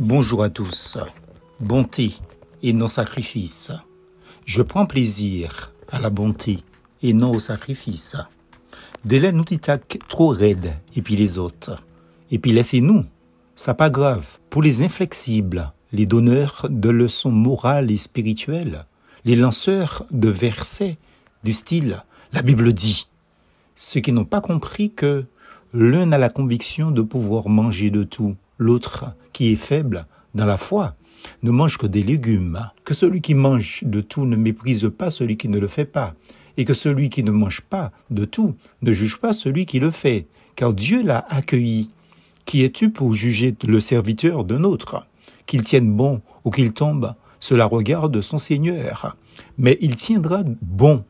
Bonjour 0.00 0.42
à 0.42 0.48
tous. 0.48 0.96
Bonté 1.60 2.14
et 2.62 2.72
non 2.72 2.88
sacrifice. 2.88 3.70
Je 4.46 4.62
prends 4.62 4.86
plaisir 4.86 5.74
à 5.90 6.00
la 6.00 6.08
bonté 6.08 6.60
et 7.02 7.12
non 7.12 7.32
au 7.32 7.38
sacrifice. 7.38 8.16
Délai 9.04 9.30
nous 9.30 9.44
trop 10.08 10.28
raide 10.28 10.74
et 10.96 11.02
puis 11.02 11.16
les 11.16 11.36
autres. 11.36 11.84
Et 12.30 12.38
puis 12.38 12.52
laissez-nous. 12.52 13.04
Ça 13.56 13.74
pas 13.74 13.90
grave. 13.90 14.26
Pour 14.48 14.62
les 14.62 14.82
inflexibles, 14.82 15.70
les 15.92 16.06
donneurs 16.06 16.66
de 16.70 16.88
leçons 16.88 17.30
morales 17.30 17.90
et 17.90 17.98
spirituelles, 17.98 18.86
les 19.26 19.36
lanceurs 19.36 20.06
de 20.10 20.30
versets 20.30 20.96
du 21.44 21.52
style 21.52 22.02
la 22.32 22.40
Bible 22.40 22.72
dit. 22.72 23.06
Ceux 23.74 24.00
qui 24.00 24.12
n'ont 24.12 24.24
pas 24.24 24.40
compris 24.40 24.92
que 24.92 25.26
l'un 25.74 26.10
a 26.12 26.16
la 26.16 26.30
conviction 26.30 26.90
de 26.90 27.02
pouvoir 27.02 27.50
manger 27.50 27.90
de 27.90 28.02
tout, 28.02 28.34
l'autre, 28.60 29.06
qui 29.32 29.52
est 29.52 29.56
faible 29.56 30.06
dans 30.34 30.46
la 30.46 30.56
foi, 30.56 30.94
ne 31.42 31.50
mange 31.50 31.78
que 31.78 31.86
des 31.86 32.02
légumes, 32.02 32.70
que 32.84 32.94
celui 32.94 33.20
qui 33.20 33.34
mange 33.34 33.82
de 33.84 34.00
tout 34.00 34.26
ne 34.26 34.36
méprise 34.36 34.90
pas 34.96 35.10
celui 35.10 35.36
qui 35.36 35.48
ne 35.48 35.58
le 35.58 35.66
fait 35.66 35.84
pas, 35.84 36.14
et 36.56 36.64
que 36.64 36.74
celui 36.74 37.08
qui 37.08 37.22
ne 37.24 37.30
mange 37.30 37.62
pas 37.62 37.90
de 38.10 38.24
tout 38.24 38.54
ne 38.82 38.92
juge 38.92 39.18
pas 39.18 39.32
celui 39.32 39.66
qui 39.66 39.80
le 39.80 39.90
fait, 39.90 40.26
car 40.56 40.72
Dieu 40.72 41.02
l'a 41.02 41.26
accueilli. 41.28 41.90
Qui 42.44 42.64
es-tu 42.64 42.90
pour 42.90 43.14
juger 43.14 43.54
le 43.66 43.80
serviteur 43.80 44.44
d'un 44.44 44.64
autre 44.64 45.06
Qu'il 45.46 45.62
tienne 45.62 45.92
bon 45.94 46.20
ou 46.44 46.50
qu'il 46.50 46.72
tombe, 46.72 47.14
cela 47.38 47.64
regarde 47.64 48.20
son 48.20 48.38
Seigneur. 48.38 49.16
Mais 49.56 49.78
il 49.80 49.96
tiendra 49.96 50.42
bon, 50.60 51.04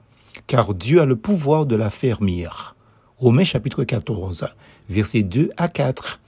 car 0.47 0.75
Dieu 0.75 1.01
a 1.01 1.07
le 1.07 1.17
pouvoir 1.17 1.67
de 1.67 1.77
l'affermir. 1.77 2.77
Romains 3.19 3.45
chapitre 3.45 3.85
14, 3.85 4.47
versets 4.89 5.23
2 5.23 5.51
à 5.57 5.69
4. 5.69 6.21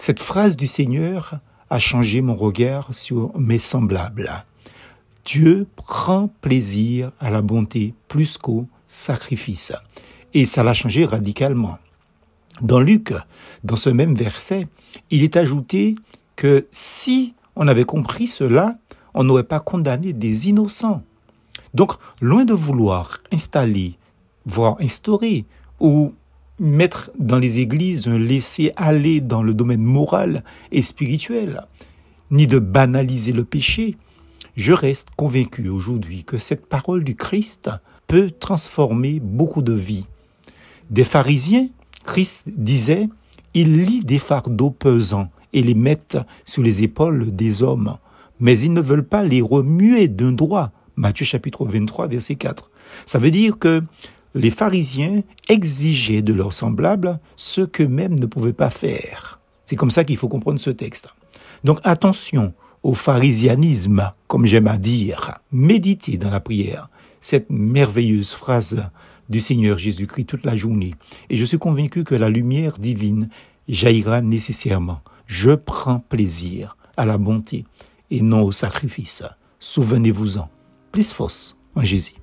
Cette 0.00 0.20
phrase 0.20 0.56
du 0.56 0.68
Seigneur 0.68 1.40
a 1.70 1.80
changé 1.80 2.20
mon 2.20 2.36
regard 2.36 2.94
sur 2.94 3.36
mes 3.36 3.58
semblables. 3.58 4.30
Dieu 5.24 5.66
prend 5.74 6.28
plaisir 6.40 7.10
à 7.18 7.30
la 7.30 7.42
bonté 7.42 7.94
plus 8.06 8.38
qu'au 8.38 8.68
sacrifice. 8.86 9.72
Et 10.34 10.46
ça 10.46 10.62
l'a 10.62 10.72
changé 10.72 11.04
radicalement. 11.04 11.78
Dans 12.60 12.78
Luc, 12.78 13.12
dans 13.64 13.74
ce 13.74 13.90
même 13.90 14.14
verset, 14.14 14.68
il 15.10 15.24
est 15.24 15.36
ajouté 15.36 15.96
que 16.36 16.68
si 16.70 17.34
on 17.56 17.66
avait 17.66 17.84
compris 17.84 18.28
cela, 18.28 18.78
on 19.14 19.24
n'aurait 19.24 19.42
pas 19.42 19.60
condamné 19.60 20.12
des 20.12 20.48
innocents. 20.48 21.02
Donc, 21.74 21.94
loin 22.20 22.44
de 22.44 22.54
vouloir 22.54 23.18
installer, 23.32 23.98
voire 24.46 24.76
instaurer 24.80 25.44
ou 25.80 26.14
mettre 26.58 27.10
dans 27.18 27.38
les 27.38 27.60
églises 27.60 28.08
un 28.08 28.18
laisser-aller 28.18 29.20
dans 29.20 29.42
le 29.42 29.54
domaine 29.54 29.82
moral 29.82 30.44
et 30.72 30.82
spirituel, 30.82 31.66
ni 32.30 32.46
de 32.46 32.58
banaliser 32.58 33.32
le 33.32 33.44
péché, 33.44 33.96
je 34.56 34.72
reste 34.72 35.08
convaincu 35.16 35.68
aujourd'hui 35.68 36.24
que 36.24 36.38
cette 36.38 36.66
parole 36.66 37.04
du 37.04 37.14
Christ 37.14 37.70
peut 38.06 38.30
transformer 38.30 39.20
beaucoup 39.20 39.62
de 39.62 39.72
vies. 39.72 40.06
Des 40.90 41.04
pharisiens, 41.04 41.68
Christ 42.04 42.48
disait, 42.48 43.08
ils 43.54 43.84
lient 43.84 44.04
des 44.04 44.18
fardeaux 44.18 44.70
pesants 44.70 45.30
et 45.52 45.62
les 45.62 45.74
mettent 45.74 46.18
sur 46.44 46.62
les 46.62 46.82
épaules 46.82 47.34
des 47.34 47.62
hommes, 47.62 47.98
mais 48.40 48.58
ils 48.58 48.72
ne 48.72 48.80
veulent 48.80 49.06
pas 49.06 49.22
les 49.22 49.40
remuer 49.40 50.08
d'un 50.08 50.32
droit. 50.32 50.70
Matthieu 50.96 51.24
chapitre 51.24 51.64
23, 51.64 52.08
verset 52.08 52.34
4. 52.34 52.70
Ça 53.06 53.18
veut 53.18 53.30
dire 53.30 53.58
que 53.58 53.82
les 54.34 54.50
pharisiens 54.50 55.22
exigeaient 55.48 56.22
de 56.22 56.32
leurs 56.32 56.52
semblables 56.52 57.18
ce 57.36 57.62
qu'eux-mêmes 57.62 58.18
ne 58.18 58.26
pouvaient 58.26 58.52
pas 58.52 58.70
faire. 58.70 59.40
C'est 59.64 59.76
comme 59.76 59.90
ça 59.90 60.04
qu'il 60.04 60.16
faut 60.16 60.28
comprendre 60.28 60.60
ce 60.60 60.70
texte. 60.70 61.08
Donc 61.64 61.80
attention 61.84 62.54
au 62.82 62.94
pharisianisme, 62.94 64.12
comme 64.26 64.46
j'aime 64.46 64.68
à 64.68 64.78
dire. 64.78 65.38
Méditez 65.52 66.16
dans 66.16 66.30
la 66.30 66.40
prière 66.40 66.88
cette 67.20 67.50
merveilleuse 67.50 68.32
phrase 68.32 68.84
du 69.28 69.40
Seigneur 69.40 69.76
Jésus-Christ 69.76 70.24
toute 70.24 70.44
la 70.44 70.56
journée. 70.56 70.94
Et 71.28 71.36
je 71.36 71.44
suis 71.44 71.58
convaincu 71.58 72.04
que 72.04 72.14
la 72.14 72.28
lumière 72.28 72.78
divine 72.78 73.28
jaillira 73.68 74.22
nécessairement. 74.22 75.00
Je 75.26 75.50
prends 75.50 76.00
plaisir 76.00 76.76
à 76.96 77.04
la 77.04 77.18
bonté 77.18 77.64
et 78.10 78.22
non 78.22 78.42
au 78.42 78.52
sacrifice. 78.52 79.22
Souvenez-vous-en. 79.60 80.48
Plus 80.92 81.12
force 81.12 81.56
en 81.74 81.82
Jésus. 81.82 82.14